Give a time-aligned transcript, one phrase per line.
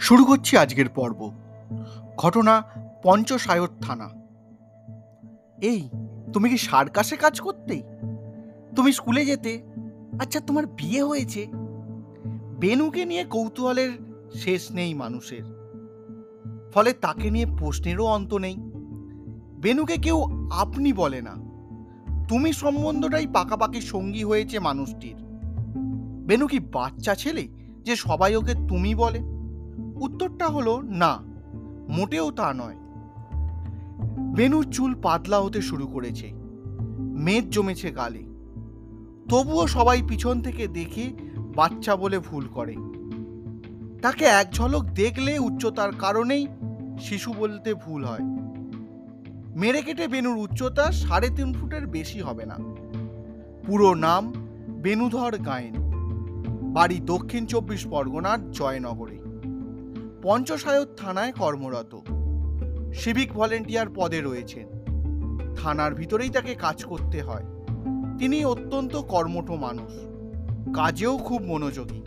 [0.00, 1.32] শুরু করছি আজকের পর্ব।
[2.16, 2.62] ঘটনা
[3.02, 4.08] পঞ্চসায়র থানা।
[5.60, 5.88] এই,
[6.32, 7.82] তুমি কি সার্কাসে কাজ করতে?
[8.76, 9.62] তুমি স্কুলে যেতে?
[10.20, 11.46] আচ্ছা তোমার বিয়ে হয়েছে।
[12.60, 13.90] বেনুকে নিয়ে কৌতূহলের
[14.34, 15.42] শেষ নেই মানুষের।
[16.74, 18.56] ফলে তাকে নিয়ে প্রশ্নেরও অন্ত নেই।
[19.60, 21.32] বেনুকে কেউ আপনি বলে না।
[22.28, 25.16] তুমি সম্বন্ধটাই পাকাপাকি সঙ্গী হয়েছে মানুষটির।
[26.26, 27.48] বেনু কি বাচ্চা ছেলে
[27.82, 29.39] যে সবাই ওকে তুমি বলে?
[30.00, 31.12] উত্তরটা হলো না,
[31.88, 32.78] মোটেও তা নয়।
[34.34, 36.32] বেনুর চুল পাতলা হতে শুরু করেছে,
[37.24, 38.22] মেদ জমেছে গালে।
[39.28, 41.04] তবুও সবাই পিছন থেকে দেখে
[41.54, 42.76] বাচ্চা বলে ভুল করে।
[44.02, 46.46] তাকে এক ঝলক দেখলে উচ্চতার কারণেই
[47.00, 48.24] শিশু বলতে ভুল হয়।
[49.56, 52.56] মেরে কেটে বেনুর উচ্চতা সাড়ে তিন ফুটের বেশি হবে না।
[53.66, 54.32] পুরো নাম
[54.82, 55.74] বেনুধর গায়েন।
[56.72, 59.18] বাড়ি দক্ষিণ চব্বিশ পরগনার জয়নগরে।
[60.22, 61.98] পঞ্চসায়র থানায় কর্মরত।
[62.94, 64.66] সিভিক ভলেন্টিয়ার পদে রয়েছেন।
[65.56, 67.44] থানার ভিতরেই তাকে কাজ করতে হয়।
[68.18, 69.92] তিনি অত্যন্ত কর্মঠ মানুষ।
[70.76, 72.02] কাজেও খুব মনোযোগী।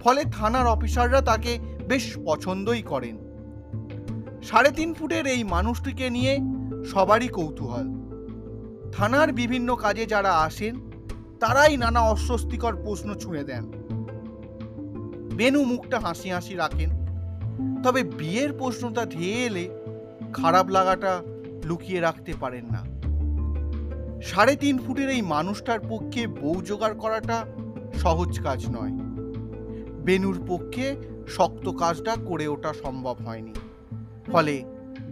[0.00, 3.18] ফলে থানার অফিসাররা তাকে বেশ পছন্দই করেন।
[4.42, 6.38] সাড়ে তিন ফুটের এই মানুষটিকে নিয়ে
[6.84, 7.98] সবারই কৌতূহল।
[8.92, 10.80] থানার বিভিন্ন কাজে যারা আসেন,
[11.40, 13.72] তারাই নানা অস্বস্তিকর প্রশ্ন ছুঁড়ে দেন।
[15.36, 16.97] বেনু মুখটা হাসি হাসি রাখেন।
[17.84, 19.68] তবে বিয়ের প্রশ্নটা ধেয়ে এলে
[20.32, 21.22] খারাপ লাগাটা
[21.64, 22.98] লুকিয়ে রাখতে পারেন না।
[24.22, 27.46] সাড়ে তিন ফুটের এই মানুষটার পক্ষে বউ জোগাড় করাটা
[27.94, 28.90] সহজ কাজ নয়।
[30.04, 30.96] বেনুর পক্ষে
[31.28, 33.54] শক্ত কাজটা করে ওঠা সম্ভব হয়নি।
[34.32, 34.64] ফলে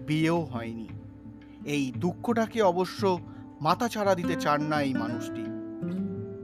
[0.06, 0.88] বিয়েও হয়নি।
[1.64, 3.18] এই দুঃখটাকে অবশ্য
[3.60, 5.44] মাথা ছাড়া দিতে চান না এই মানুষটি।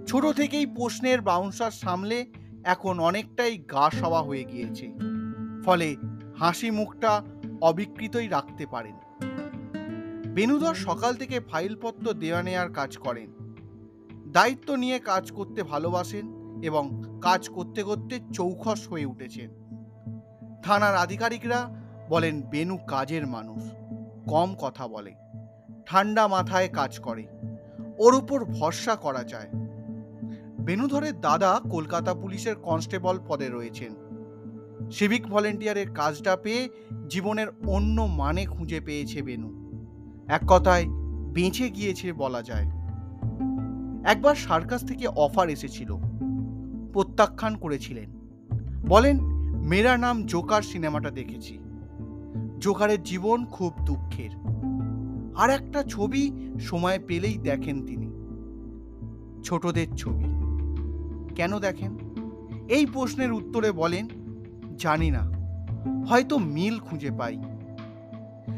[0.06, 2.26] ছোট থেকেই প্রশ্নের বাউন্সার সামলে
[2.64, 5.11] এখন অনেকটাই গা সওয়া হয়ে গিয়েছে।
[5.64, 5.96] ফলে
[6.38, 7.22] হাসি মুখটা
[7.60, 8.96] অবিকৃতই রাখতে পারেন।
[10.34, 13.32] বেনুধর সকাল থেকে ফাইলপত্র দেওয়া নেওয়ার কাজ করেন।
[14.26, 16.26] দায়িত্ব নিয়ে কাজ করতে ভালোবাসেন
[16.62, 19.50] এবং কাজ করতে করতে চৌখস হয়ে উঠেছেন।
[20.62, 21.74] থানার আধিকারিকরা
[22.08, 23.62] বলেন বেনু কাজের মানুষ,
[24.28, 25.14] কম কথা বলে,
[25.86, 27.26] ঠান্ডা মাথায় কাজ করে,
[27.98, 29.48] ওর উপর ভরসা করা যায়।
[30.60, 34.11] বেনুধরের দাদা কলকাতা পুলিশের কনস্টেবল পদে রয়েছেন।
[34.90, 36.68] সিভিক ভলেন্টিয়ারের কাজটা পেয়ে
[37.08, 39.72] জীবনের অন্য মানে খুঁজে পেয়েছে বেনু।
[40.28, 40.84] এক কথায়,
[41.32, 42.66] বেঁচে গিয়েছে বলা যায়।
[44.04, 45.96] একবার সার্কাস থেকে অফার এসেছিল।
[46.92, 48.10] প্রত্যাখ্যান করেছিলেন।
[48.88, 49.20] বলেন
[49.68, 51.58] মেরা নাম জোকার সিনেমাটা দেখেছি।
[52.60, 54.30] জোকারের জীবন খুব দুঃখের।
[55.36, 58.12] আর একটা ছবি সময় পেলেই দেখেন তিনি।
[59.44, 60.24] ছোটদের ছবি।
[61.34, 61.96] কেন দেখেন?
[62.68, 64.08] এই প্রশ্নের উত্তরে বলেন
[64.82, 65.30] জানি না।
[66.08, 67.38] হয়তো মিল খুঁজে পাই।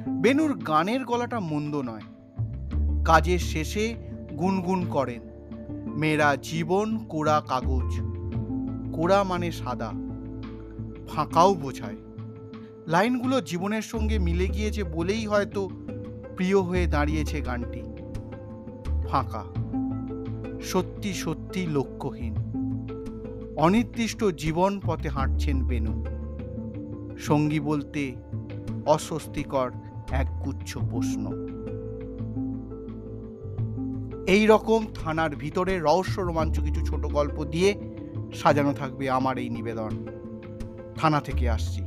[0.08, 2.00] বেনুর গানের গলাটা মন্দ নয়।
[3.04, 3.94] কাজের শেষে
[4.38, 5.20] গুনগুন করেন।
[5.96, 8.00] মেয়েরা জীবন কোড়া কাগজ।
[8.92, 9.92] কোড়া মানে সাদা।
[11.08, 11.96] ফাঁকাও বোঝায়।
[12.86, 15.68] লাইনগুলো জীবনের সঙ্গে মিলে গিয়েছে বলেই হয়তো
[16.36, 17.82] প্রিয় হয়ে দাঁড়িয়েছে গানটি।
[19.08, 19.44] ফাঁকা।
[20.62, 22.34] সত্যি সত্যি লক্ষ্যহীন।
[23.56, 26.04] অনির্দিষ্ট জীবন পথে হাঁটছেন বেনু।
[27.18, 28.16] সঙ্গী বলতে
[28.86, 29.70] অস্বস্তিকর
[30.10, 31.30] এক গুচ্ছ প্রশ্ন।
[34.26, 37.74] এই রকম থানার ভিতরে রহস্য রোমাঞ্চ কিছু ছোট গল্প দিয়ে
[38.34, 39.90] সাজানো থাকবে আমার এই নিবেদন।
[40.96, 41.82] থানা থেকে আসছি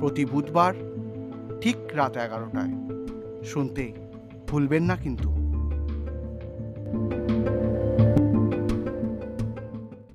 [0.00, 0.74] প্রতি বুধবার
[1.60, 3.02] ঠিক রাত এগারোটায়।
[3.42, 3.92] শুনতে
[4.48, 5.40] ভুলবেন না কিন্তু।